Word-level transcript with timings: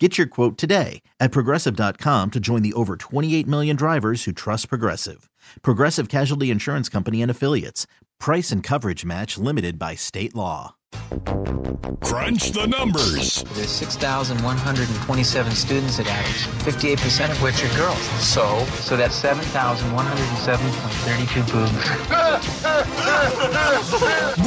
Get 0.00 0.16
your 0.16 0.28
quote 0.28 0.56
today 0.56 1.02
at 1.18 1.32
progressive.com 1.32 2.30
to 2.30 2.38
join 2.38 2.62
the 2.62 2.72
over 2.74 2.96
28 2.96 3.48
million 3.48 3.74
drivers 3.74 4.22
who 4.24 4.32
trust 4.32 4.68
Progressive. 4.68 5.28
Progressive 5.62 6.08
Casualty 6.08 6.52
Insurance 6.52 6.88
Company 6.88 7.20
and 7.20 7.28
Affiliates. 7.30 7.84
Price 8.20 8.52
and 8.52 8.62
coverage 8.62 9.04
match 9.04 9.36
limited 9.38 9.76
by 9.76 9.96
state 9.96 10.36
law. 10.36 10.76
Crunch 12.02 12.50
the 12.52 12.66
numbers. 12.66 13.42
There's 13.54 13.70
6,127 13.70 15.52
students 15.52 15.98
at 15.98 16.06
Adams, 16.06 16.46
58% 16.64 17.30
of 17.30 17.42
which 17.42 17.62
are 17.64 17.76
girls. 17.76 17.98
So, 18.22 18.64
so 18.80 18.96
that's 18.96 19.20
7,107.32 19.20 21.52
boobs. 21.52 21.72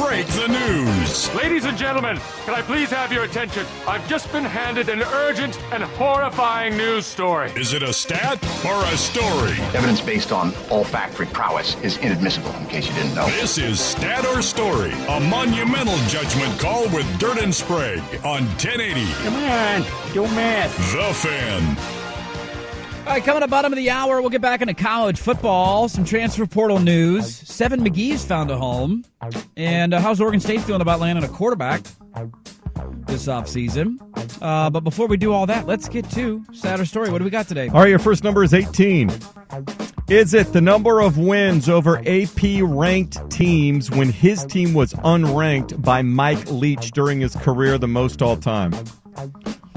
Break 0.00 0.26
the 0.28 0.48
news. 0.48 1.01
Ladies 1.12 1.66
and 1.66 1.76
gentlemen, 1.76 2.18
can 2.46 2.54
I 2.54 2.62
please 2.62 2.88
have 2.88 3.12
your 3.12 3.24
attention? 3.24 3.66
I've 3.86 4.08
just 4.08 4.32
been 4.32 4.44
handed 4.44 4.88
an 4.88 5.02
urgent 5.02 5.62
and 5.70 5.82
horrifying 5.82 6.74
news 6.74 7.04
story. 7.04 7.50
Is 7.54 7.74
it 7.74 7.82
a 7.82 7.92
stat 7.92 8.42
or 8.64 8.82
a 8.84 8.96
story? 8.96 9.52
Evidence 9.74 10.00
based 10.00 10.32
on 10.32 10.54
olfactory 10.70 11.26
prowess 11.26 11.76
is 11.82 11.98
inadmissible, 11.98 12.50
in 12.56 12.64
case 12.64 12.88
you 12.88 12.94
didn't 12.94 13.14
know. 13.14 13.26
This 13.26 13.58
is 13.58 13.78
Stat 13.78 14.24
or 14.24 14.40
Story, 14.40 14.92
a 15.10 15.20
monumental 15.20 15.98
judgment 16.08 16.58
call 16.58 16.84
with 16.88 17.06
Dirt 17.18 17.36
and 17.42 17.54
Sprague 17.54 18.02
on 18.24 18.46
1080. 18.56 19.04
Come 19.22 19.34
on, 19.34 19.84
don't 20.14 20.34
mess. 20.34 20.74
The 20.94 21.12
Fan. 21.12 22.01
All 23.12 23.18
right, 23.18 23.26
coming 23.26 23.42
up 23.42 23.50
bottom 23.50 23.70
of 23.70 23.76
the 23.76 23.90
hour, 23.90 24.22
we'll 24.22 24.30
get 24.30 24.40
back 24.40 24.62
into 24.62 24.72
college 24.72 25.20
football, 25.20 25.86
some 25.86 26.02
transfer 26.02 26.46
portal 26.46 26.78
news. 26.78 27.36
Seven 27.36 27.84
McGee's 27.84 28.24
found 28.24 28.50
a 28.50 28.56
home. 28.56 29.04
And 29.54 29.92
uh, 29.92 30.00
how's 30.00 30.18
Oregon 30.18 30.40
State 30.40 30.62
feeling 30.62 30.80
about 30.80 30.98
landing 30.98 31.22
a 31.22 31.28
quarterback 31.28 31.82
this 33.04 33.26
offseason? 33.26 33.98
Uh, 34.40 34.70
but 34.70 34.80
before 34.80 35.08
we 35.08 35.18
do 35.18 35.30
all 35.30 35.44
that, 35.44 35.66
let's 35.66 35.90
get 35.90 36.08
to 36.12 36.42
Stat 36.54 36.80
or 36.80 36.86
Story. 36.86 37.10
What 37.10 37.18
do 37.18 37.24
we 37.24 37.30
got 37.30 37.46
today? 37.46 37.68
All 37.68 37.80
right, 37.80 37.90
your 37.90 37.98
first 37.98 38.24
number 38.24 38.42
is 38.44 38.54
18. 38.54 39.10
Is 40.08 40.32
it 40.32 40.54
the 40.54 40.62
number 40.62 41.00
of 41.00 41.18
wins 41.18 41.68
over 41.68 41.98
AP 42.08 42.62
ranked 42.62 43.30
teams 43.30 43.90
when 43.90 44.08
his 44.08 44.42
team 44.46 44.72
was 44.72 44.94
unranked 44.94 45.82
by 45.82 46.00
Mike 46.00 46.50
Leach 46.50 46.92
during 46.92 47.20
his 47.20 47.36
career 47.36 47.76
the 47.76 47.88
most 47.88 48.22
all 48.22 48.38
time? 48.38 48.72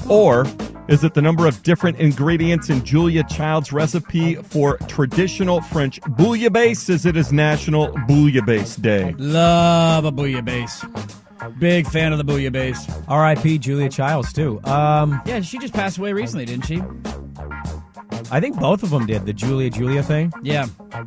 Or 0.09 0.45
is 0.87 1.03
it 1.03 1.13
the 1.15 1.21
number 1.21 1.47
of 1.47 1.63
different 1.63 1.97
ingredients 1.99 2.69
in 2.69 2.83
Julia 2.85 3.23
Child's 3.23 3.73
recipe 3.73 4.35
for 4.35 4.77
traditional 4.87 5.61
French 5.61 5.99
bouillabaisse 6.01 6.89
as 6.89 7.05
it 7.05 7.17
is 7.17 7.33
National 7.33 7.87
Bouillabaisse 7.89 8.79
Day? 8.81 9.15
Love 9.17 10.05
a 10.05 10.11
bouillabaisse. 10.11 10.83
Big 11.59 11.87
fan 11.87 12.11
of 12.13 12.17
the 12.17 12.25
bouillabaisse. 12.25 13.03
R.I.P. 13.07 13.57
Julia 13.57 13.89
Childs 13.89 14.31
too. 14.31 14.61
Um, 14.63 15.21
Yeah, 15.25 15.41
she 15.41 15.57
just 15.57 15.73
passed 15.73 15.97
away 15.97 16.13
recently, 16.13 16.45
didn't 16.45 16.65
she? 16.65 16.81
I 18.31 18.39
think 18.39 18.59
both 18.59 18.81
of 18.83 18.89
them 18.89 19.05
did 19.05 19.25
the 19.25 19.33
Julia 19.33 19.69
Julia 19.69 20.01
thing. 20.03 20.31
Yeah, 20.41 20.67
Uh, 20.91 21.01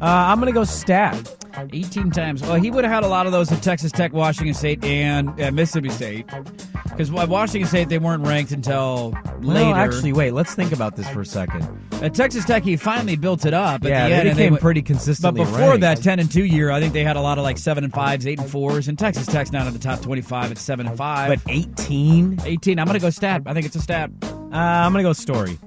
I'm 0.00 0.38
gonna 0.38 0.52
go 0.52 0.64
stat. 0.64 1.36
18 1.72 2.10
times. 2.10 2.42
Well, 2.42 2.54
he 2.54 2.70
would 2.70 2.84
have 2.84 2.92
had 2.92 3.04
a 3.04 3.08
lot 3.08 3.26
of 3.26 3.32
those 3.32 3.50
at 3.52 3.62
Texas 3.62 3.92
Tech, 3.92 4.12
Washington 4.12 4.54
State, 4.54 4.84
and 4.84 5.38
at 5.40 5.54
Mississippi 5.54 5.90
State. 5.90 6.26
Because 6.84 7.10
Washington 7.10 7.68
State, 7.68 7.88
they 7.88 7.98
weren't 7.98 8.26
ranked 8.26 8.52
until 8.52 9.10
later. 9.40 9.70
No, 9.70 9.74
actually, 9.74 10.12
wait. 10.12 10.32
Let's 10.32 10.54
think 10.54 10.72
about 10.72 10.96
this 10.96 11.08
for 11.10 11.20
a 11.22 11.26
second. 11.26 11.66
At 12.02 12.14
Texas 12.14 12.44
Tech, 12.44 12.62
he 12.62 12.76
finally 12.76 13.16
built 13.16 13.44
it 13.46 13.54
up. 13.54 13.84
At 13.84 13.88
yeah, 13.90 14.08
the 14.08 14.14
end, 14.14 14.28
they 14.28 14.32
became 14.34 14.52
went- 14.52 14.62
pretty 14.62 14.80
But 14.82 15.34
before 15.34 15.58
ranked. 15.58 15.80
that 15.82 16.02
10 16.02 16.18
and 16.18 16.30
2 16.30 16.44
year, 16.44 16.70
I 16.70 16.80
think 16.80 16.92
they 16.94 17.04
had 17.04 17.16
a 17.16 17.20
lot 17.20 17.38
of 17.38 17.44
like 17.44 17.58
7 17.58 17.84
and 17.84 17.92
5s, 17.92 18.26
8 18.26 18.40
and 18.40 18.48
4s, 18.48 18.88
and 18.88 18.98
Texas 18.98 19.26
Tech's 19.26 19.52
not 19.52 19.66
in 19.66 19.72
the 19.72 19.78
top 19.78 20.00
25 20.00 20.50
at 20.52 20.58
7 20.58 20.86
and 20.86 20.96
5. 20.96 21.28
but 21.28 21.52
18. 21.52 22.40
18, 22.44 22.78
I'm 22.78 22.86
going 22.86 22.98
to 22.98 23.04
go 23.04 23.10
stat. 23.10 23.42
I 23.46 23.54
think 23.54 23.66
it's 23.66 23.76
a 23.76 23.80
stat. 23.82 24.10
Uh, 24.22 24.56
I'm 24.56 24.90
gonna 24.92 25.04
go 25.04 25.12
story. 25.12 25.58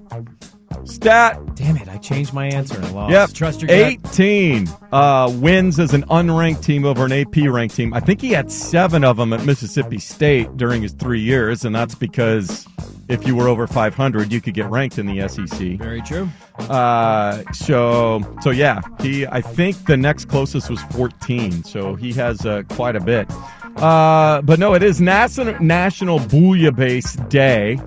Stat. 0.85 1.39
Damn 1.55 1.77
it! 1.77 1.87
I 1.87 1.97
changed 1.97 2.33
my 2.33 2.47
answer 2.47 2.77
and 2.77 2.93
lost. 2.93 3.11
Yep. 3.11 3.33
Trust 3.33 3.61
your 3.61 3.67
gut. 3.67 3.99
18 4.11 4.67
uh, 4.91 5.31
wins 5.35 5.79
as 5.79 5.93
an 5.93 6.03
unranked 6.03 6.63
team 6.63 6.85
over 6.85 7.05
an 7.05 7.11
AP 7.11 7.35
ranked 7.47 7.75
team. 7.75 7.93
I 7.93 7.99
think 7.99 8.21
he 8.21 8.31
had 8.31 8.51
seven 8.51 9.03
of 9.03 9.17
them 9.17 9.33
at 9.33 9.45
Mississippi 9.45 9.99
State 9.99 10.55
during 10.57 10.81
his 10.81 10.93
three 10.93 11.21
years, 11.21 11.65
and 11.65 11.75
that's 11.75 11.95
because 11.95 12.67
if 13.09 13.27
you 13.27 13.35
were 13.35 13.47
over 13.47 13.67
500, 13.67 14.31
you 14.31 14.41
could 14.41 14.53
get 14.53 14.69
ranked 14.69 14.97
in 14.97 15.05
the 15.05 15.27
SEC. 15.27 15.77
Very 15.77 16.01
true. 16.01 16.29
Uh, 16.59 17.43
so 17.51 18.21
so 18.41 18.49
yeah, 18.49 18.81
he 19.01 19.27
I 19.27 19.41
think 19.41 19.85
the 19.85 19.97
next 19.97 20.25
closest 20.25 20.69
was 20.69 20.81
14, 20.91 21.63
so 21.63 21.95
he 21.95 22.13
has 22.13 22.45
uh, 22.45 22.63
quite 22.69 22.95
a 22.95 22.99
bit. 22.99 23.29
Uh, 23.77 24.41
but 24.43 24.59
no, 24.59 24.73
it 24.73 24.83
is 24.83 25.01
National 25.01 25.59
National 25.59 26.19
Bouillabaisse 26.19 27.27
Day, 27.29 27.79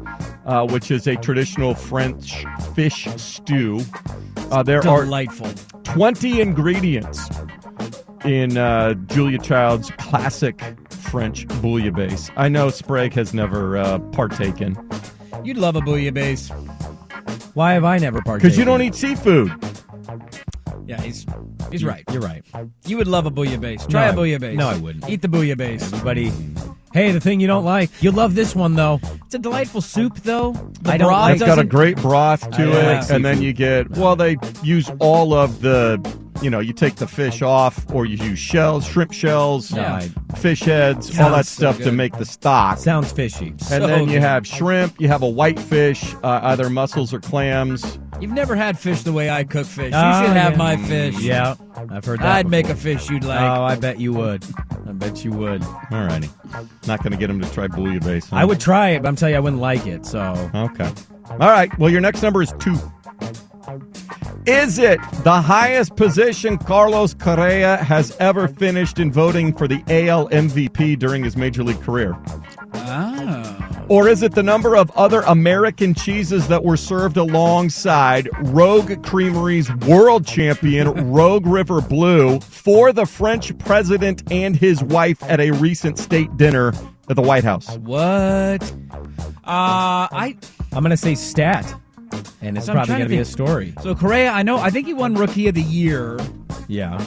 uh, 0.47 0.67
which 0.69 0.91
is 0.91 1.07
a 1.07 1.17
traditional 1.17 1.75
French 1.75 2.45
fish 2.75 3.07
stew. 3.17 3.81
Uh, 4.51 4.62
there 4.62 4.79
are 4.89 5.05
Delightful. 5.05 5.51
20 5.84 6.41
ingredients 6.41 7.29
in 8.25 8.57
uh, 8.57 8.95
Julia 8.95 9.39
Child's 9.39 9.91
classic 9.99 10.61
French 10.91 11.47
bouillabaisse. 11.47 12.31
I 12.37 12.49
know 12.49 12.71
Sprague 12.71 13.12
has 13.15 13.33
never 13.34 13.77
uh, 13.77 13.99
partaken 14.11 14.77
You'd 15.45 15.59
love 15.59 15.77
a 15.77 15.81
bouillabaisse. 15.81 16.51
Why 17.55 17.75
have 17.75 17.84
I 17.84 17.99
never 17.99 18.21
partaken? 18.23 18.49
because 18.49 18.59
you 18.59 18.65
don't 18.65 18.83
eat 18.83 18.95
seafood. 18.97 19.53
Yeah, 20.87 21.01
he's 21.01 21.25
he's 21.71 21.84
right. 21.84 22.05
You're 22.13 22.23
right. 22.23 22.45
You 22.87 22.97
would 22.97 23.07
love 23.09 23.27
a 23.27 23.31
bouillabaisse. 23.31 23.89
Try 23.89 24.10
No, 24.10 24.13
a 24.13 24.25
bouillabaisse. 24.25 24.54
no, 24.57 24.69
I 24.69 24.77
wouldn't. 24.77 25.09
Eat 25.09 25.22
the 25.22 25.28
bouillabaisse. 25.28 25.83
Everybody. 25.93 26.33
Hey, 26.97 27.13
the 27.13 27.21
thing 27.21 27.41
you 27.41 27.47
don't 27.47 27.65
like. 27.65 27.91
You 28.03 28.10
love 28.10 28.34
this 28.34 28.57
one 28.57 28.75
though. 28.75 29.01
It's 29.27 29.34
a 29.34 29.39
delightful 29.39 29.83
soup, 29.83 30.16
though. 30.21 30.53
The 30.81 30.93
I 30.93 30.97
don't 30.97 31.09
broth 31.09 31.22
like- 31.25 31.34
It's 31.34 31.45
got 31.45 31.59
a 31.59 31.65
great 31.65 31.97
broth 31.98 32.51
to 32.53 32.63
I 32.63 32.65
it, 32.65 33.01
like 33.01 33.10
and 33.10 33.22
then 33.22 33.43
you 33.43 33.53
get 33.53 33.91
well. 33.91 34.16
They 34.16 34.39
use 34.63 34.91
all 34.98 35.34
of 35.34 35.60
the, 35.60 36.01
you 36.41 36.48
know, 36.48 36.59
you 36.60 36.72
take 36.72 36.95
the 36.97 37.07
fish 37.07 37.43
off, 37.43 37.84
or 37.93 38.07
you 38.07 38.16
use 38.25 38.39
shells, 38.39 38.87
shrimp 38.87 39.13
shells, 39.13 39.72
Yeah. 39.72 40.01
fish 40.37 40.60
heads, 40.60 41.09
all 41.10 41.15
Sounds 41.16 41.37
that 41.37 41.47
so 41.47 41.72
stuff 41.72 41.78
to 41.84 41.93
make 41.93 42.16
the 42.16 42.25
stock. 42.25 42.78
Sounds 42.78 43.13
fishy. 43.13 43.48
and 43.48 43.60
so 43.60 43.87
then 43.87 44.04
you 44.09 44.15
good. 44.15 44.22
have 44.22 44.47
shrimp, 44.47 44.98
you 44.98 45.09
have 45.09 45.22
a 45.22 45.28
white 45.28 45.59
fish, 45.60 46.15
uh, 46.22 46.41
either 46.45 46.71
mussels 46.71 47.13
or 47.13 47.21
clams. 47.21 47.98
You've 48.21 48.33
never 48.33 48.57
had 48.57 48.78
fish 48.78 49.03
the 49.03 49.13
way 49.13 49.28
I 49.30 49.45
cook 49.45 49.66
fish. 49.66 49.92
You 49.92 49.98
Oh, 49.98 50.22
should 50.22 50.36
have 50.36 50.53
yeah. 50.53 50.59
my 50.59 50.77
fish. 50.77 51.18
Yeah, 51.21 51.54
I've 51.91 52.04
heard 52.04 52.21
that. 52.21 52.27
I'd 52.27 52.48
make 52.48 52.68
a 52.68 52.74
fish 52.74 53.10
you'd 53.10 53.24
like. 53.24 53.41
Oh, 53.41 53.63
I 53.65 53.77
bet 53.77 54.01
you 54.01 54.13
would. 54.15 54.45
I 54.89 54.92
bet 54.92 55.24
you 55.24 55.33
would. 55.33 55.63
All 55.65 56.04
righty. 56.04 56.28
not 56.86 57.03
going 57.03 57.13
to 57.13 57.18
get 57.18 57.28
him 57.28 57.41
to 57.41 57.51
try 57.53 57.66
bouillabaisse. 57.68 58.30
huh? 58.30 58.36
I 58.36 58.45
would 58.45 58.60
try 58.60 58.91
it, 58.91 59.03
but 59.03 59.09
I'm 59.09 59.16
telling 59.16 59.33
you, 59.34 59.36
I 59.39 59.41
wouldn't 59.41 59.60
like 59.63 59.86
it. 59.86 60.07
So 60.07 60.51
Okay. 60.54 60.91
All 61.30 61.39
right. 61.39 61.77
Well, 61.78 61.91
your 61.91 62.01
next 62.01 62.22
number 62.22 62.41
is 62.42 62.53
two. 62.59 62.77
Is 64.47 64.78
it 64.78 65.01
the 65.24 65.41
highest 65.41 65.97
position 65.97 66.57
Carlos 66.57 67.15
Correa 67.15 67.78
has 67.78 68.16
ever 68.21 68.47
finished 68.47 69.01
in 69.01 69.10
voting 69.10 69.53
for 69.53 69.66
the 69.66 69.83
AL 69.89 70.28
MVP 70.28 70.98
during 71.01 71.24
his 71.24 71.36
major 71.36 71.65
league 71.65 71.80
career? 71.83 72.16
Ah. 72.74 73.46
Or 73.88 74.09
is 74.09 74.22
it 74.22 74.34
the 74.34 74.42
number 74.42 74.77
of 74.77 74.91
other 74.92 75.21
American 75.22 75.94
cheeses 75.94 76.48
that 76.48 76.65
were 76.65 76.77
served 76.77 77.16
alongside 77.16 78.28
Rogue 78.41 79.03
Creamery's 79.04 79.72
world 79.86 80.27
champion 80.27 81.12
Rogue 81.12 81.47
River 81.47 81.80
Blue 81.80 82.41
for 82.41 82.92
the 82.92 83.06
French 83.06 83.56
president 83.59 84.24
and 84.33 84.56
his 84.56 84.83
wife 84.83 85.22
at 85.24 85.38
a 85.41 85.53
recent 85.53 85.98
state 85.98 86.36
dinner 86.36 86.72
at 87.09 87.15
the 87.15 87.22
White 87.22 87.44
House? 87.44 87.77
What? 87.78 88.62
Uh, 89.44 90.10
I. 90.10 90.36
I'm 90.72 90.83
going 90.83 90.91
to 90.91 90.97
say 90.97 91.15
stat. 91.15 91.72
And 92.42 92.56
it's 92.56 92.66
So 92.66 92.72
probably 92.72 92.88
going 92.97 93.00
to 93.03 93.04
to 93.06 93.09
be 93.09 93.18
a 93.18 93.24
story. 93.24 93.72
So 93.83 93.94
Correa, 93.94 94.30
I 94.30 94.42
know. 94.42 94.59
I 94.59 94.71
think 94.71 94.86
he 94.86 94.94
won 94.94 95.15
Rookie 95.15 95.47
of 95.48 95.54
the 95.54 95.62
Year, 95.62 96.18
Yeah. 96.68 97.04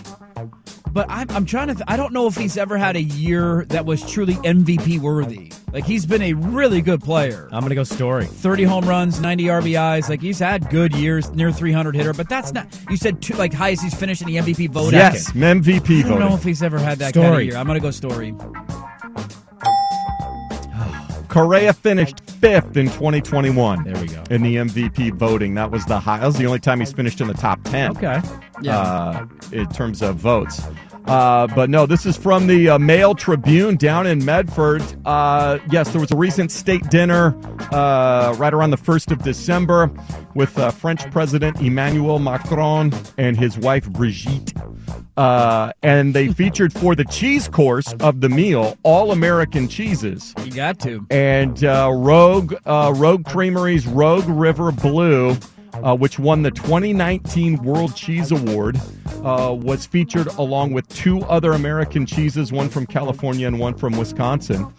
But 0.99 1.09
I'm, 1.09 1.31
I'm 1.31 1.45
trying 1.45 1.69
to. 1.69 1.75
Th- 1.75 1.85
I 1.87 1.95
don't 1.95 2.11
know 2.11 2.27
if 2.27 2.35
he's 2.35 2.57
ever 2.57 2.77
had 2.77 2.97
a 2.97 3.01
year 3.01 3.63
that 3.69 3.85
was 3.85 4.05
truly 4.11 4.33
MVP 4.33 4.99
worthy. 4.99 5.49
Like 5.71 5.85
he's 5.85 6.05
been 6.05 6.21
a 6.21 6.33
really 6.33 6.81
good 6.81 7.01
player. 7.01 7.47
I'm 7.53 7.61
going 7.61 7.69
to 7.69 7.75
go 7.75 7.85
story. 7.85 8.25
30 8.25 8.65
home 8.65 8.83
runs, 8.83 9.21
90 9.21 9.45
RBIs. 9.45 10.09
Like 10.09 10.21
he's 10.21 10.39
had 10.39 10.69
good 10.69 10.93
years, 10.93 11.31
near 11.31 11.53
300 11.53 11.95
hitter. 11.95 12.11
But 12.11 12.27
that's 12.27 12.51
not. 12.51 12.67
You 12.89 12.97
said 12.97 13.21
two, 13.21 13.33
like 13.35 13.53
highest 13.53 13.83
he's 13.83 13.93
finished 13.93 14.21
in 14.21 14.27
the 14.27 14.35
MVP 14.35 14.71
vote. 14.71 14.91
Yes, 14.91 15.31
MVP 15.31 16.03
I 16.03 16.09
don't 16.09 16.19
know 16.19 16.33
if 16.33 16.43
he's 16.43 16.61
ever 16.61 16.79
had 16.79 16.97
that 16.97 17.13
kind 17.13 17.27
of 17.27 17.31
Story. 17.31 17.45
year. 17.45 17.55
I'm 17.55 17.65
gonna 17.65 17.79
go 17.79 17.91
story. 17.91 18.35
Correa 21.29 21.71
finished 21.71 22.29
fifth 22.29 22.75
in 22.75 22.87
2021. 22.87 23.85
There 23.85 24.01
we 24.01 24.07
go. 24.07 24.21
In 24.29 24.41
the 24.41 24.57
MVP 24.57 25.13
voting. 25.13 25.53
That 25.53 25.71
was 25.71 25.85
the 25.85 25.97
high. 25.97 26.19
That 26.19 26.27
was 26.27 26.37
the 26.37 26.45
only 26.45 26.59
time 26.59 26.81
he's 26.81 26.91
finished 26.91 27.21
in 27.21 27.29
the 27.29 27.35
top 27.35 27.63
10. 27.63 27.95
Okay. 27.95 28.21
Yeah. 28.61 28.77
uh, 28.79 29.25
in 29.51 29.67
terms 29.69 30.01
of 30.01 30.15
votes. 30.17 30.61
Uh, 31.05 31.47
but 31.55 31.69
no, 31.71 31.85
this 31.87 32.05
is 32.05 32.15
from 32.17 32.45
the 32.45 32.69
uh, 32.69 32.77
Mail 32.77 33.15
Tribune 33.15 33.77
down 33.77 34.05
in 34.05 34.23
Medford. 34.23 34.83
Uh, 35.05 35.57
yes, 35.71 35.89
there 35.91 36.01
was 36.01 36.11
a 36.11 36.15
recent 36.15 36.51
state 36.51 36.87
dinner 36.89 37.35
uh, 37.71 38.35
right 38.37 38.53
around 38.53 38.69
the 38.71 38.77
1st 38.77 39.11
of 39.13 39.23
December 39.23 39.89
with 40.35 40.55
uh, 40.59 40.69
French 40.69 41.09
President 41.09 41.59
Emmanuel 41.61 42.19
Macron 42.19 42.91
and 43.17 43.37
his 43.37 43.57
wife 43.57 43.89
Brigitte. 43.89 44.53
Uh, 45.17 45.71
and 45.81 46.13
they 46.13 46.27
featured 46.33 46.71
for 46.73 46.93
the 46.95 47.05
cheese 47.05 47.47
course 47.47 47.91
of 48.01 48.21
the 48.21 48.29
meal 48.29 48.77
all 48.83 49.11
American 49.11 49.67
cheeses 49.67 50.33
You 50.45 50.51
got 50.51 50.79
to. 50.81 51.05
and 51.09 51.63
uh, 51.63 51.89
Rogue 51.91 52.53
uh, 52.65 52.93
Rogue 52.95 53.25
Creamery's 53.25 53.87
Rogue 53.87 54.27
River 54.27 54.71
Blue, 54.71 55.35
uh, 55.83 55.95
which 55.95 56.19
won 56.19 56.43
the 56.43 56.51
2019 56.51 57.63
World 57.63 57.95
Cheese 57.95 58.31
Award, 58.31 58.79
uh, 59.23 59.53
was 59.57 59.85
featured 59.85 60.27
along 60.37 60.73
with 60.73 60.87
two 60.89 61.21
other 61.23 61.53
American 61.53 62.05
cheeses, 62.05 62.51
one 62.51 62.69
from 62.69 62.85
California 62.85 63.47
and 63.47 63.59
one 63.59 63.73
from 63.73 63.97
Wisconsin. 63.97 64.71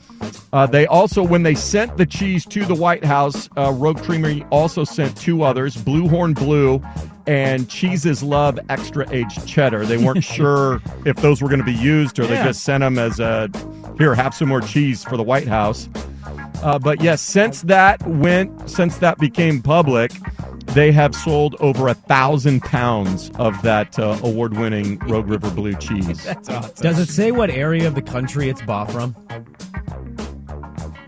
Uh, 0.52 0.67
they 0.67 0.87
also, 0.87 1.23
when 1.23 1.43
they 1.43 1.55
sent 1.55 1.97
the 1.97 2.06
cheese 2.06 2.44
to 2.47 2.64
the 2.64 2.75
White 2.75 3.05
House, 3.05 3.49
uh, 3.56 3.73
Rogue 3.73 4.02
Creamery 4.02 4.44
also 4.50 4.85
sent 4.85 5.17
two 5.17 5.43
others, 5.43 5.76
Blue 5.76 6.08
Horn 6.08 6.35
Blue 6.35 6.82
and 7.26 7.69
Cheeses 7.69 8.23
Love 8.23 8.58
Extra 8.69 9.08
Aged 9.12 9.47
Cheddar. 9.47 9.87
They 9.87 9.99
weren't 9.99 10.25
sure 10.38 10.82
if 11.06 11.17
those 11.17 11.41
were 11.41 11.49
going 11.49 11.61
to 11.61 11.64
be 11.64 11.73
used 11.73 12.19
or 12.19 12.26
they 12.26 12.37
just 12.37 12.64
sent 12.64 12.81
them 12.81 12.99
as 12.99 13.20
a 13.20 13.49
here, 14.00 14.14
have 14.14 14.35
some 14.35 14.49
more 14.49 14.62
cheese 14.62 15.05
for 15.05 15.19
the 15.19 15.23
White 15.23 15.47
House. 15.47 15.88
Uh, 16.62 16.79
but 16.79 17.02
yes, 17.02 17.20
since 17.20 17.62
that 17.62 18.05
went, 18.06 18.69
since 18.69 18.97
that 18.99 19.19
became 19.19 19.61
public, 19.61 20.11
they 20.75 20.93
have 20.93 21.15
sold 21.15 21.57
over 21.61 21.89
a 21.89 21.95
thousand 21.95 22.61
pounds 22.63 23.31
of 23.37 23.61
that 23.63 23.99
uh, 23.99 24.19
award-winning 24.23 24.99
Rogue 25.01 25.29
River 25.29 25.51
Blue 25.51 25.75
cheese. 25.75 26.25
That's 26.25 26.49
awesome. 26.49 26.75
Does 26.77 26.99
it 26.99 27.09
say 27.09 27.33
what 27.33 27.51
area 27.51 27.87
of 27.87 27.95
the 27.95 28.03
country 28.03 28.49
it's 28.49 28.63
bought 28.63 28.91
from? 28.91 29.15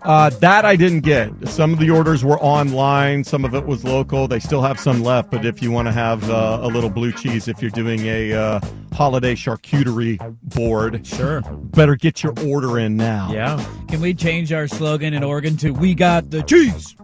Uh, 0.03 0.29
that 0.41 0.65
I 0.65 0.75
didn't 0.75 0.99
get. 0.99 1.31
Some 1.47 1.71
of 1.71 1.79
the 1.79 1.89
orders 1.89 2.25
were 2.25 2.37
online. 2.41 3.23
Some 3.23 3.45
of 3.45 3.55
it 3.55 3.65
was 3.65 3.85
local. 3.85 4.27
They 4.27 4.39
still 4.39 4.61
have 4.61 4.77
some 4.77 5.01
left. 5.01 5.31
But 5.31 5.45
if 5.45 5.61
you 5.63 5.71
want 5.71 5.87
to 5.87 5.93
have 5.93 6.29
uh, 6.29 6.59
a 6.61 6.67
little 6.67 6.89
blue 6.89 7.13
cheese, 7.13 7.47
if 7.47 7.61
you're 7.61 7.71
doing 7.71 8.01
a 8.01 8.33
uh, 8.33 8.59
holiday 8.91 9.33
charcuterie 9.33 10.19
board, 10.53 11.07
Sure. 11.07 11.39
better 11.41 11.95
get 11.95 12.21
your 12.21 12.33
order 12.45 12.79
in 12.79 12.97
now. 12.97 13.31
Yeah. 13.31 13.65
Can 13.87 14.01
we 14.01 14.13
change 14.13 14.51
our 14.51 14.67
slogan 14.67 15.13
in 15.13 15.23
Oregon 15.23 15.55
to 15.57 15.71
"We 15.71 15.95
got 15.95 16.29
the 16.31 16.43
cheese"? 16.43 16.97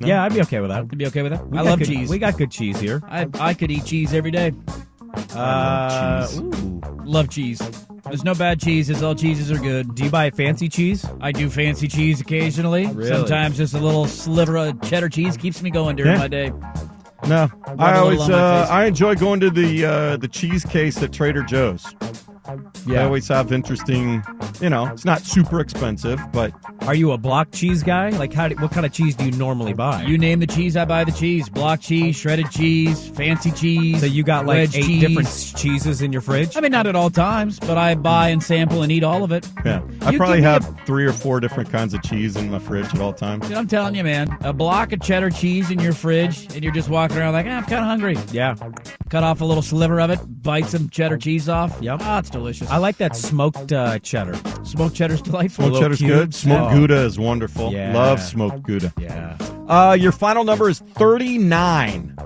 No, 0.00 0.06
Yeah, 0.06 0.24
I'd 0.24 0.32
be 0.34 0.40
okay 0.42 0.60
with 0.60 0.70
that. 0.70 0.84
you'd 0.90 0.98
be 0.98 1.06
okay 1.06 1.22
with 1.22 1.32
that. 1.32 1.46
We 1.48 1.58
I 1.58 1.62
love 1.62 1.78
good- 1.78 1.88
cheese. 1.88 2.08
We 2.08 2.18
got 2.18 2.36
good 2.38 2.50
cheese 2.50 2.78
here. 2.80 3.02
I 3.08 3.26
I 3.38 3.54
could 3.54 3.70
eat 3.70 3.84
cheese 3.84 4.14
every 4.14 4.30
day. 4.30 4.52
Uh, 5.34 6.26
cheese. 6.26 6.40
Love 7.04 7.28
cheese. 7.28 7.60
There's 8.04 8.24
no 8.24 8.34
bad 8.34 8.60
cheeses. 8.60 9.02
All 9.02 9.14
cheeses 9.14 9.50
are 9.52 9.58
good. 9.58 9.94
Do 9.94 10.04
you 10.04 10.10
buy 10.10 10.30
fancy 10.30 10.68
cheese? 10.68 11.04
I 11.20 11.32
do 11.32 11.50
fancy 11.50 11.86
cheese 11.88 12.20
occasionally. 12.20 12.86
Really? 12.86 13.08
Sometimes 13.08 13.56
just 13.58 13.74
a 13.74 13.78
little 13.78 14.06
sliver 14.06 14.56
of 14.56 14.80
cheddar 14.82 15.08
cheese 15.08 15.36
keeps 15.36 15.62
me 15.62 15.70
going 15.70 15.96
during 15.96 16.12
Yeah. 16.12 16.18
my 16.18 16.28
day. 16.28 16.52
No, 17.28 17.50
I 17.78 17.98
always 17.98 18.20
my 18.20 18.32
uh, 18.34 18.62
face. 18.62 18.70
I 18.70 18.84
enjoy 18.86 19.14
going 19.16 19.40
to 19.40 19.50
the 19.50 19.84
uh, 19.84 20.16
the 20.16 20.28
cheese 20.28 20.64
case 20.64 21.02
at 21.02 21.12
Trader 21.12 21.42
Joe's. 21.42 21.84
They 22.86 22.94
Yeah. 22.94 23.04
always 23.04 23.28
have 23.28 23.52
interesting. 23.52 24.22
You 24.60 24.70
know, 24.70 24.86
it's 24.86 25.04
not 25.04 25.22
super 25.22 25.60
expensive, 25.60 26.20
but 26.32 26.52
Are 26.86 26.94
you 26.94 27.12
a 27.12 27.18
block 27.18 27.48
cheese 27.52 27.82
guy? 27.82 28.10
Like, 28.10 28.32
how? 28.32 28.48
Do, 28.48 28.54
what 28.56 28.70
kind 28.72 28.84
of 28.86 28.92
cheese 28.92 29.14
do 29.14 29.24
you 29.24 29.32
normally 29.32 29.72
buy? 29.72 30.02
You 30.02 30.16
name 30.18 30.40
the 30.40 30.46
cheese, 30.46 30.76
I 30.76 30.84
buy 30.84 31.04
the 31.04 31.12
cheese. 31.12 31.48
Block 31.48 31.80
cheese, 31.80 32.16
shredded 32.16 32.50
cheese, 32.50 33.08
fancy 33.08 33.50
cheese. 33.50 34.00
so 34.00 34.06
you 34.06 34.22
got 34.22 34.46
like 34.46 34.56
wedge 34.56 34.76
eight 34.76 34.84
cheese. 34.84 35.00
different 35.02 35.54
cheeses 35.56 36.02
in 36.02 36.12
your 36.12 36.20
fridge? 36.22 36.56
I 36.56 36.60
mean, 36.60 36.72
not 36.72 36.86
at 36.86 36.96
all 36.96 37.10
times, 37.10 37.58
but 37.60 37.76
I 37.78 37.94
buy 37.94 38.28
and 38.28 38.42
sample 38.42 38.82
and 38.82 38.90
eat 38.92 39.04
all 39.04 39.22
of 39.24 39.32
it. 39.32 39.46
yeah, 39.64 39.80
I 40.02 40.10
You 40.10 40.18
probably 40.18 40.36
give 40.38 40.44
me 40.44 40.50
have 40.50 40.76
three 40.86 41.06
or 41.06 41.12
four 41.12 41.40
different 41.40 41.70
kinds 41.70 41.94
of 41.94 42.02
cheese 42.02 42.36
in 42.36 42.50
my 42.50 42.58
fridge 42.58 42.86
at 42.94 43.00
all 43.00 43.12
times. 43.12 43.46
Dude, 43.48 43.56
I'm 43.56 43.66
telling 43.68 43.94
you, 43.94 44.04
man, 44.04 44.36
a 44.42 44.52
block 44.52 44.92
of 44.92 45.00
cheddar 45.00 45.30
cheese 45.30 45.70
in 45.70 45.78
your 45.80 45.92
fridge, 45.92 46.46
and 46.54 46.62
you're 46.64 46.72
just 46.72 46.88
walking 46.88 47.16
around 47.18 47.32
like, 47.34 47.46
ah, 47.46 47.58
I'm 47.58 47.64
kind 47.64 47.74
of 47.74 47.84
hungry. 47.84 48.16
yeah. 48.32 48.54
Cut 49.10 49.24
off 49.24 49.40
a 49.40 49.44
little 49.44 49.62
sliver 49.62 50.00
of 50.00 50.10
it, 50.10 50.20
bite 50.42 50.66
some 50.66 50.88
cheddar 50.88 51.18
cheese 51.18 51.48
off. 51.48 51.76
Yep. 51.82 51.98
Ah, 52.02 52.20
it's 52.20 52.30
delicious. 52.30 52.70
I 52.70 52.76
like 52.76 52.96
that 52.98 53.16
smoked 53.16 53.72
uh, 53.72 53.98
cheddar. 53.98 54.34
smoked 54.64 54.94
cheddar's 54.94 55.20
delightful. 55.20 55.64
Smoked 55.66 55.80
cheddar's 55.80 55.98
cubes. 55.98 56.12
good. 56.14 56.34
Smoked 56.34 56.72
Oh. 56.72 56.76
Gouda 56.76 56.96
is 57.04 57.18
wonderful. 57.18 57.72
Yeah. 57.72 57.92
Love 57.92 58.20
smoked 58.22 58.62
Gouda. 58.62 58.92
Yeah. 59.00 59.36
Uh, 59.68 59.96
your 59.98 60.12
final 60.12 60.44
number 60.44 60.68
is 60.68 60.78
39. 60.78 62.16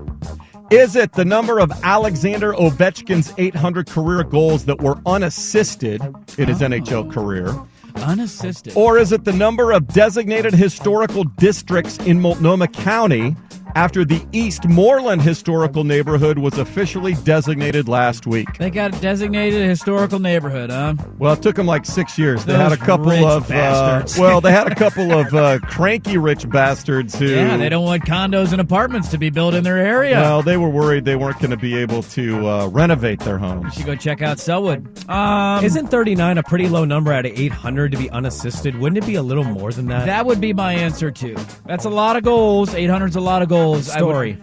Is 0.71 0.95
it 0.95 1.13
the 1.15 1.25
number 1.25 1.59
of 1.59 1.73
Alexander 1.83 2.53
Ovechkin's 2.53 3.33
800 3.39 3.87
career 3.89 4.23
goals 4.23 4.67
that 4.67 4.81
were 4.83 4.99
unassisted 5.07 6.03
in 6.37 6.49
his 6.49 6.61
NHL 6.61 7.11
career? 7.11 7.55
Unassisted. 7.97 8.77
Or 8.77 8.99
is 8.99 9.13
it 9.13 9.25
the 9.25 9.33
number 9.33 9.73
of 9.73 9.87
designated 9.89 10.53
historical 10.53 11.25
districts 11.25 11.97
in 11.99 12.21
Multnomah 12.21 12.69
County 12.69 13.37
after 13.75 14.05
the 14.05 14.21
Eastmoreland 14.33 15.21
historical 15.23 15.85
neighborhood 15.85 16.39
was 16.39 16.59
officially 16.59 17.15
designated 17.25 17.89
last 17.89 18.27
week? 18.27 18.47
they 18.59 18.71
got 18.71 18.97
a 18.97 19.01
designated 19.01 19.69
historical 19.69 20.19
neighborhood, 20.19 20.71
huh? 20.71 20.95
Well, 21.19 21.33
it 21.35 21.43
took 21.43 21.57
them 21.57 21.67
like 21.67 21.85
six 21.85 22.19
years. 22.19 22.45
They 22.45 22.53
Those 22.53 22.63
had 22.63 22.73
a 22.73 22.77
couple 22.77 23.07
rich 23.07 23.23
of 23.23 23.51
uh, 23.51 24.05
well, 24.19 24.41
they 24.41 24.53
had 24.53 24.71
a 24.71 24.75
couple 24.77 25.13
of 25.13 25.35
uh, 25.35 25.59
cranky 25.61 26.19
rich 26.19 26.49
bastards 26.49 27.19
who 27.19 27.27
Yeah, 27.27 27.57
they 27.57 27.69
don't 27.69 27.85
want 27.85 28.05
condos 28.05 28.53
and 28.53 28.61
apartments 28.61 29.09
to 29.09 29.19
be 29.19 29.31
built 29.31 29.55
in 29.55 29.65
their 29.65 29.79
area. 29.79 30.17
Well, 30.21 30.43
they 30.43 30.57
were 30.57 30.69
worried 30.69 31.05
they 31.05 31.17
weren't 31.17 31.39
going 31.41 31.51
to 31.51 31.57
be 31.57 31.77
able 31.77 32.03
to 32.05 32.47
uh, 32.47 32.67
renovate 32.69 33.21
their 33.21 33.39
homes. 33.39 33.65
you 33.65 33.71
should 33.71 33.87
go 33.87 33.97
check 33.97 34.23
out 34.23 34.39
Sellwood. 34.39 35.09
Um, 35.09 35.65
Isn't 35.65 35.89
39 35.89 36.39
a 36.39 36.43
pretty 36.43 36.69
low 36.69 36.85
number 36.85 37.13
out 37.13 37.27
of 37.27 37.33
800 37.39 37.93
to 37.93 37.99
be 37.99 38.09
unassisted? 38.11 38.79
Wouldn't 38.79 39.03
it 39.03 39.07
be 39.07 39.17
a 39.17 39.23
little 39.23 39.45
more 39.45 39.73
than 39.73 39.87
that? 39.87 40.07
that 40.07 40.27
would 40.27 40.41
be 40.41 40.53
my 40.53 40.73
answer 40.75 41.11
too. 41.11 41.37
That's 41.67 41.85
a 41.85 41.91
lot 41.91 42.17
of 42.17 42.23
goals. 42.23 42.71
800's 42.71 43.17
a 43.17 43.21
lot 43.21 43.43
of 43.43 43.49
goals. 43.49 43.64
I 43.73 43.77
would- 43.77 43.87
story. 43.89 44.39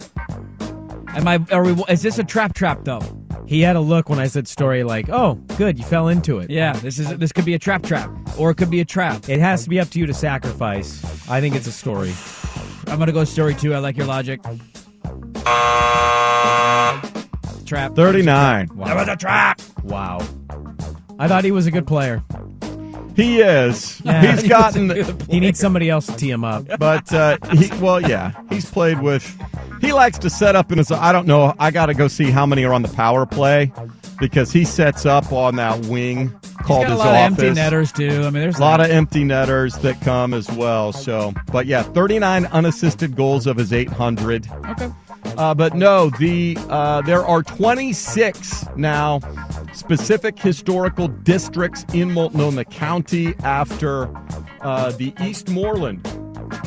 Am 1.13 1.27
I? 1.27 1.39
Are 1.51 1.63
we? 1.63 1.83
Is 1.89 2.01
this 2.01 2.19
a 2.19 2.23
trap 2.23 2.53
trap 2.53 2.83
though? 2.85 3.01
He 3.45 3.59
had 3.61 3.75
a 3.75 3.81
look 3.81 4.07
when 4.07 4.17
I 4.17 4.27
said 4.27 4.47
story 4.47 4.83
like, 4.83 5.09
oh, 5.09 5.33
good, 5.57 5.77
you 5.77 5.83
fell 5.83 6.07
into 6.07 6.39
it. 6.39 6.49
Yeah, 6.49 6.71
this 6.73 6.99
is 6.99 7.09
this 7.17 7.33
could 7.33 7.43
be 7.43 7.53
a 7.53 7.59
trap 7.59 7.83
trap, 7.83 8.09
or 8.39 8.51
it 8.51 8.55
could 8.55 8.69
be 8.71 8.79
a 8.79 8.85
trap. 8.85 9.27
It 9.27 9.39
has 9.41 9.63
to 9.65 9.69
be 9.69 9.77
up 9.79 9.89
to 9.89 9.99
you 9.99 10.05
to 10.05 10.13
sacrifice. 10.13 11.03
I 11.29 11.41
think 11.41 11.55
it's 11.55 11.67
a 11.67 11.71
story. 11.71 12.13
I'm 12.87 12.97
gonna 12.97 13.11
go 13.11 13.25
story 13.25 13.53
two. 13.53 13.73
I 13.73 13.79
like 13.79 13.97
your 13.97 14.05
logic. 14.07 14.41
Trap. 17.65 17.95
39. 17.95 18.67
That 18.75 18.95
was 18.95 19.07
a 19.07 19.15
trap. 19.15 19.61
Wow. 19.83 20.17
I 21.19 21.27
thought 21.29 21.45
he 21.45 21.51
was 21.51 21.67
a 21.67 21.71
good 21.71 21.87
player. 21.87 22.21
He 23.15 23.41
is. 23.41 24.01
Yeah. 24.03 24.21
He's 24.35 24.47
gotten, 24.47 24.89
He 25.29 25.39
needs 25.39 25.59
somebody 25.59 25.89
else 25.89 26.05
to 26.07 26.15
tee 26.15 26.29
him 26.31 26.43
up. 26.43 26.65
but 26.79 27.11
uh, 27.13 27.37
he, 27.53 27.69
well, 27.79 28.01
yeah, 28.01 28.31
he's 28.49 28.69
played 28.69 29.01
with. 29.01 29.23
He 29.81 29.93
likes 29.93 30.17
to 30.19 30.29
set 30.29 30.55
up 30.55 30.71
in 30.71 30.77
his. 30.77 30.91
I 30.91 31.11
don't 31.11 31.27
know. 31.27 31.53
I 31.59 31.71
got 31.71 31.87
to 31.87 31.93
go 31.93 32.07
see 32.07 32.29
how 32.31 32.45
many 32.45 32.63
are 32.63 32.73
on 32.73 32.81
the 32.83 32.89
power 32.89 33.25
play 33.25 33.71
because 34.19 34.51
he 34.51 34.63
sets 34.63 35.05
up 35.05 35.31
on 35.33 35.55
that 35.55 35.83
wing 35.87 36.29
called 36.63 36.85
He's 36.85 36.89
got 36.89 36.89
a 36.89 36.91
his 36.91 36.99
lot 36.99 37.07
of 37.07 37.15
empty 37.15 37.49
netters 37.51 37.91
too. 37.91 38.09
I 38.21 38.23
mean, 38.25 38.33
there's 38.33 38.57
A 38.57 38.61
lot 38.61 38.79
of 38.79 38.91
empty 38.91 39.23
netters 39.23 39.73
that 39.79 39.99
come 40.01 40.35
as 40.35 40.49
well. 40.51 40.93
So, 40.93 41.33
but 41.51 41.65
yeah, 41.65 41.81
39 41.81 42.45
unassisted 42.47 43.15
goals 43.15 43.47
of 43.47 43.57
his 43.57 43.73
800. 43.73 44.47
Okay. 44.69 44.91
Uh, 45.37 45.53
but 45.55 45.73
no, 45.73 46.11
the 46.11 46.57
uh, 46.69 47.01
there 47.01 47.25
are 47.25 47.41
26 47.41 48.65
now 48.75 49.19
specific 49.73 50.37
historical 50.37 51.07
districts 51.07 51.85
in 51.93 52.11
Multnomah 52.11 52.65
County 52.65 53.33
after 53.43 54.09
uh, 54.61 54.91
the 54.91 55.11
Eastmoreland 55.13 56.05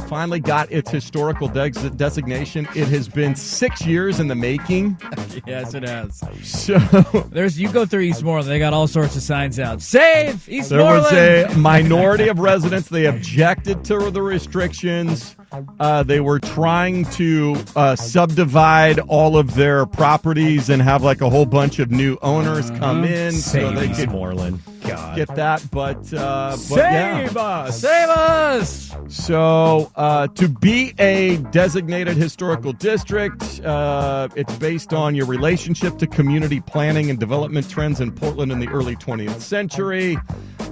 finally 0.08 0.40
got 0.40 0.70
its 0.70 0.90
historical 0.90 1.48
des- 1.48 1.90
designation. 1.90 2.66
It 2.74 2.88
has 2.88 3.08
been 3.08 3.34
six 3.34 3.84
years 3.86 4.20
in 4.20 4.28
the 4.28 4.34
making. 4.34 4.98
yes, 5.46 5.74
it 5.74 5.82
has. 5.82 6.22
So 6.42 6.78
there's 7.30 7.58
you 7.58 7.70
go 7.70 7.84
through 7.86 8.04
Eastmoreland, 8.08 8.44
they 8.44 8.58
got 8.58 8.72
all 8.72 8.86
sorts 8.86 9.16
of 9.16 9.22
signs 9.22 9.58
out. 9.58 9.82
Save 9.82 10.46
there 10.46 10.60
Eastmoreland. 10.60 11.46
was 11.48 11.54
a 11.54 11.58
minority 11.58 12.28
of 12.28 12.38
residents. 12.38 12.88
They 12.88 13.06
objected 13.06 13.84
to 13.86 14.10
the 14.10 14.22
restrictions. 14.22 15.36
Uh, 15.78 16.02
they 16.02 16.20
were 16.20 16.38
trying 16.38 17.04
to 17.06 17.56
uh, 17.76 17.96
subdivide 17.96 18.98
all 19.00 19.36
of 19.36 19.54
their 19.54 19.86
properties 19.86 20.70
and 20.70 20.82
have 20.82 21.02
like 21.02 21.20
a 21.20 21.30
whole 21.30 21.46
bunch 21.46 21.78
of 21.78 21.90
new 21.90 22.16
owners 22.22 22.70
come 22.72 23.04
in 23.04 23.32
so 23.32 23.72
Save 23.72 23.74
they 23.74 23.88
could 23.88 24.08
Eastmoreland. 24.10 24.60
God. 24.86 25.16
get 25.16 25.34
that. 25.34 25.66
But, 25.70 26.12
uh, 26.12 26.50
but 26.50 26.56
Save 26.56 27.32
yeah. 27.34 27.40
us. 27.40 27.80
Save 27.80 28.08
us. 28.08 28.96
So, 29.08 29.90
uh, 29.96 30.28
to 30.28 30.48
be 30.48 30.94
a 30.98 31.38
designated 31.50 32.16
historical 32.16 32.72
district, 32.72 33.60
uh, 33.64 34.28
it's 34.36 34.54
based 34.56 34.92
on 34.92 35.14
your 35.14 35.26
relationship 35.26 35.98
to 35.98 36.06
community 36.06 36.60
planning 36.60 37.10
and 37.10 37.18
development 37.18 37.68
trends 37.68 38.00
in 38.00 38.12
Portland 38.12 38.52
in 38.52 38.60
the 38.60 38.68
early 38.68 38.96
20th 38.96 39.40
century. 39.40 40.18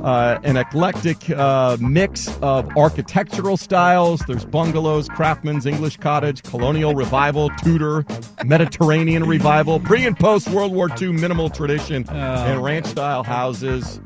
Uh, 0.03 0.41
an 0.43 0.57
eclectic 0.57 1.31
uh, 1.31 1.77
mix 1.81 2.27
of 2.43 2.69
architectural 2.77 3.57
styles. 3.57 4.21
There's 4.27 4.45
bungalows, 4.45 5.09
craftsman's, 5.09 5.65
English 5.65 5.99
cottage, 5.99 6.43
colonial 6.43 6.95
revival, 6.95 7.51
Tudor, 7.63 8.05
Mediterranean 8.45 9.25
revival, 9.25 9.79
pre 9.79 10.05
and 10.05 10.19
post 10.19 10.49
World 10.51 10.73
War 10.73 10.89
II 11.01 11.13
minimal 11.13 11.51
tradition, 11.51 12.05
and 12.11 12.63
ranch 12.65 12.87
style 12.87 13.23
houses. 13.23 14.01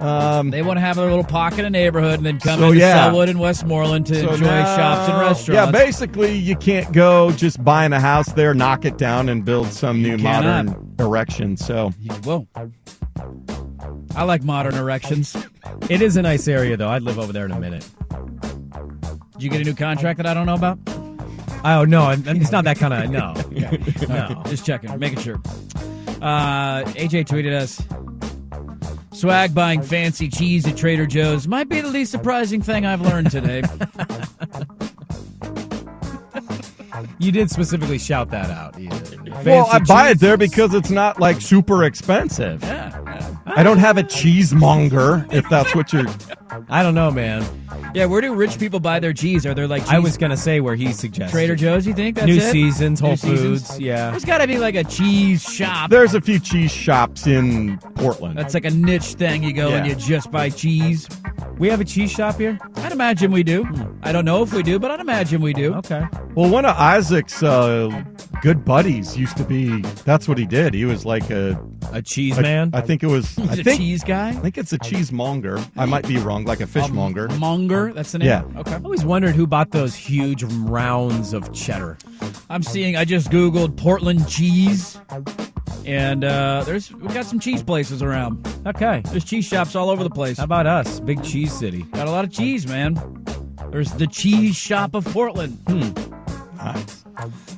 Um, 0.00 0.50
They 0.50 0.62
want 0.62 0.76
to 0.78 0.80
have 0.80 0.96
a 0.98 1.02
little 1.04 1.24
pocket 1.24 1.64
of 1.64 1.72
neighborhood 1.72 2.14
and 2.18 2.26
then 2.26 2.38
come 2.40 2.58
So, 2.60 2.66
into 2.68 2.78
yeah. 2.78 3.08
Sellwood 3.10 3.28
and 3.28 3.38
Westmoreland 3.38 4.06
to 4.06 4.14
So 4.14 4.30
enjoy 4.32 4.46
now- 4.46 4.76
shops 4.76 5.10
and 5.10 5.18
restaurants. 5.20 5.48
Yeah, 5.48 5.70
basically, 5.70 6.34
you 6.34 6.56
can't 6.56 6.90
go 6.92 7.30
just 7.32 7.62
buying 7.64 7.92
a 7.92 8.00
house 8.00 8.32
there, 8.32 8.52
knock 8.54 8.84
it 8.84 8.96
down, 8.98 9.28
and 9.28 9.44
build 9.44 9.68
some 9.68 10.02
new 10.02 10.16
cannot. 10.18 10.66
modern 10.66 10.94
erection. 10.98 11.56
So, 11.56 11.90
Whoa. 12.24 12.46
I 14.16 14.24
like 14.24 14.42
modern 14.42 14.74
erections. 14.74 15.36
It 15.88 16.02
is 16.02 16.16
a 16.16 16.22
nice 16.22 16.48
area, 16.48 16.76
though. 16.76 16.88
I'd 16.88 17.02
live 17.02 17.18
over 17.18 17.32
there 17.32 17.44
in 17.44 17.52
a 17.52 17.60
minute. 17.60 17.88
Did 19.32 19.42
you 19.42 19.50
get 19.50 19.60
a 19.60 19.64
new 19.64 19.74
contract 19.74 20.18
that 20.18 20.26
I 20.26 20.34
don't 20.34 20.46
know 20.46 20.54
about? 20.54 20.78
Oh 21.64 21.84
no, 21.84 22.02
I'm- 22.04 22.22
it's 22.26 22.52
not 22.52 22.64
that 22.64 22.78
kind 22.78 22.92
of 22.94 23.10
no. 23.10 23.34
No. 24.08 24.42
Just 24.46 24.64
checking, 24.66 24.98
making 24.98 25.20
sure. 25.20 25.36
Uh, 26.22 26.82
AJ 26.94 27.26
tweeted 27.26 27.52
us. 27.52 27.82
Swag 29.12 29.54
buying 29.54 29.82
fancy 29.82 30.28
cheese 30.28 30.66
at 30.66 30.76
Trader 30.76 31.06
Joe's 31.06 31.46
might 31.46 31.68
be 31.68 31.80
the 31.80 31.88
least 31.88 32.10
surprising 32.10 32.62
thing 32.62 32.86
I've 32.86 33.00
learned 33.02 33.30
today. 33.30 33.62
You 37.18 37.32
did 37.32 37.50
specifically 37.50 37.98
shout 37.98 38.30
that 38.30 38.50
out. 38.50 38.76
Well, 39.44 39.66
I 39.70 39.78
buy 39.80 40.10
it 40.10 40.20
there 40.20 40.36
because 40.38 40.74
it's 40.74 40.90
not 40.90 41.20
like 41.20 41.40
super 41.40 41.84
expensive. 41.84 42.62
Yeah, 43.50 43.54
yeah. 43.54 43.60
I 43.60 43.62
don't 43.62 43.78
have 43.78 43.98
a 43.98 44.02
cheesemonger, 44.02 45.26
if 45.32 45.48
that's 45.48 45.74
what 45.74 45.92
you're. 45.92 46.06
I 46.68 46.82
don't 46.82 46.94
know, 46.94 47.10
man. 47.10 47.44
Yeah, 47.94 48.06
where 48.06 48.20
do 48.20 48.34
rich 48.34 48.58
people 48.58 48.80
buy 48.80 49.00
their 49.00 49.12
cheese? 49.12 49.46
Are 49.46 49.54
there 49.54 49.66
like 49.66 49.82
cheese 49.82 49.92
I 49.92 49.98
was 49.98 50.16
gonna 50.16 50.36
say 50.36 50.60
where 50.60 50.74
he 50.74 50.92
suggested 50.92 51.32
Trader 51.32 51.56
Joe's? 51.56 51.86
You 51.86 51.94
think 51.94 52.16
that's 52.16 52.26
New 52.26 52.36
it? 52.36 52.50
Seasons, 52.52 53.00
Whole 53.00 53.10
New 53.10 53.16
Seasons? 53.16 53.66
Foods. 53.68 53.80
Yeah. 53.80 54.10
There's 54.10 54.24
got 54.24 54.38
to 54.38 54.46
be 54.46 54.58
like 54.58 54.74
a 54.74 54.84
cheese 54.84 55.42
shop. 55.42 55.90
There's 55.90 56.14
a 56.14 56.20
few 56.20 56.38
cheese 56.38 56.72
shops 56.72 57.26
in 57.26 57.78
Portland. 57.96 58.38
That's 58.38 58.54
like 58.54 58.64
a 58.64 58.70
niche 58.70 59.14
thing. 59.14 59.42
You 59.42 59.52
go 59.52 59.70
and 59.70 59.86
you 59.86 59.94
just 59.94 60.30
buy 60.30 60.50
cheese. 60.50 61.08
We 61.58 61.68
have 61.68 61.80
a 61.80 61.84
cheese 61.84 62.10
shop 62.10 62.36
here. 62.36 62.58
I'd 62.76 62.92
imagine 62.92 63.32
we 63.32 63.42
do. 63.42 63.66
I 64.02 64.12
don't 64.12 64.24
know 64.24 64.42
if 64.42 64.52
we 64.52 64.62
do, 64.62 64.78
but 64.78 64.90
I'd 64.90 65.00
imagine 65.00 65.40
we 65.40 65.52
do. 65.52 65.74
Okay. 65.74 66.04
Well, 66.34 66.48
one 66.48 66.64
of 66.64 66.76
Isaac's 66.76 67.42
uh, 67.42 68.02
good 68.40 68.64
buddies 68.64 69.16
used 69.16 69.36
to 69.36 69.44
be. 69.44 69.82
That's 70.04 70.26
what 70.26 70.38
he 70.38 70.46
did. 70.46 70.74
He 70.74 70.84
was 70.84 71.04
like 71.04 71.28
a 71.30 71.60
Um, 71.90 71.96
a 71.96 72.02
cheese 72.02 72.38
I- 72.38 72.42
man. 72.42 72.70
I 72.72 72.80
think 72.80 73.02
it 73.02 73.06
was. 73.08 73.34
He's 73.36 73.50
I 73.50 73.52
a 73.54 73.56
think, 73.64 73.78
cheese 73.80 74.04
guy. 74.04 74.28
I 74.30 74.32
think 74.32 74.56
it's 74.58 74.72
a 74.72 74.78
cheesemonger. 74.78 75.62
I 75.76 75.84
might 75.86 76.06
be 76.06 76.18
wrong, 76.18 76.44
like 76.44 76.60
a 76.60 76.66
fishmonger. 76.66 77.28
Monger. 77.38 77.88
Um, 77.90 77.94
That's 77.94 78.12
the 78.12 78.18
name. 78.18 78.28
Yeah. 78.28 78.44
Okay. 78.60 78.74
I 78.74 78.78
always 78.78 79.04
wondered 79.04 79.34
who 79.34 79.46
bought 79.46 79.70
those 79.70 79.94
huge 79.94 80.42
rounds 80.44 81.32
of 81.32 81.52
cheddar. 81.52 81.98
I'm 82.48 82.62
seeing. 82.62 82.96
I 82.96 83.04
just 83.04 83.30
googled 83.30 83.76
Portland 83.76 84.28
cheese, 84.28 84.98
and 85.86 86.24
uh, 86.24 86.62
there's 86.64 86.92
we 86.92 87.08
got 87.14 87.26
some 87.26 87.40
cheese 87.40 87.62
places 87.62 88.02
around. 88.02 88.46
Okay. 88.66 89.02
There's 89.06 89.24
cheese 89.24 89.44
shops 89.46 89.74
all 89.74 89.90
over 89.90 90.02
the 90.02 90.10
place. 90.10 90.38
How 90.38 90.44
about 90.44 90.66
us? 90.66 91.00
Big 91.00 91.22
cheese 91.22 91.52
city. 91.52 91.82
Got 91.82 92.08
a 92.08 92.10
lot 92.10 92.24
of 92.24 92.32
cheese, 92.32 92.66
man. 92.66 92.94
There's 93.70 93.92
the 93.92 94.06
cheese 94.06 94.56
shop 94.56 94.94
of 94.94 95.04
Portland. 95.06 95.58
Hmm. 95.68 95.90
Nice. 96.64 97.04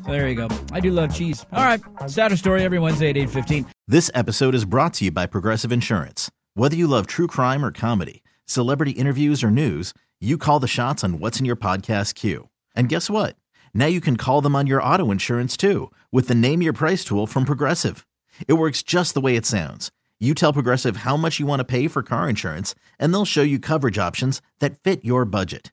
So 0.04 0.10
there 0.10 0.28
you 0.28 0.34
go. 0.34 0.48
I 0.72 0.80
do 0.80 0.90
love 0.90 1.14
cheese. 1.14 1.44
All 1.52 1.64
right. 1.64 1.80
Stat 2.06 2.32
or 2.32 2.36
Story 2.36 2.62
every 2.62 2.78
Wednesday 2.78 3.10
at 3.10 3.16
8:15. 3.16 3.66
This 3.88 4.10
episode 4.14 4.54
is 4.54 4.64
brought 4.64 4.94
to 4.94 5.04
you 5.06 5.10
by 5.10 5.26
Progressive 5.26 5.72
Insurance. 5.72 6.30
Whether 6.54 6.76
you 6.76 6.86
love 6.86 7.06
true 7.06 7.26
crime 7.26 7.64
or 7.64 7.72
comedy, 7.72 8.22
celebrity 8.46 8.92
interviews 8.92 9.42
or 9.42 9.50
news, 9.50 9.92
you 10.20 10.38
call 10.38 10.60
the 10.60 10.68
shots 10.68 11.02
on 11.02 11.18
what's 11.18 11.40
in 11.40 11.46
your 11.46 11.56
podcast 11.56 12.14
queue. 12.14 12.48
And 12.74 12.88
guess 12.88 13.10
what? 13.10 13.36
Now 13.74 13.86
you 13.86 14.00
can 14.00 14.16
call 14.16 14.40
them 14.40 14.54
on 14.54 14.66
your 14.66 14.82
auto 14.82 15.10
insurance 15.10 15.56
too 15.56 15.90
with 16.10 16.28
the 16.28 16.34
Name 16.34 16.62
Your 16.62 16.72
Price 16.72 17.04
tool 17.04 17.26
from 17.26 17.44
Progressive. 17.44 18.06
It 18.46 18.54
works 18.54 18.82
just 18.82 19.14
the 19.14 19.20
way 19.20 19.36
it 19.36 19.46
sounds. 19.46 19.90
You 20.20 20.34
tell 20.34 20.52
Progressive 20.52 20.98
how 20.98 21.16
much 21.16 21.40
you 21.40 21.46
want 21.46 21.60
to 21.60 21.64
pay 21.64 21.88
for 21.88 22.02
car 22.02 22.28
insurance, 22.28 22.76
and 22.98 23.12
they'll 23.12 23.24
show 23.24 23.42
you 23.42 23.58
coverage 23.58 23.98
options 23.98 24.40
that 24.60 24.78
fit 24.78 25.04
your 25.04 25.24
budget. 25.24 25.72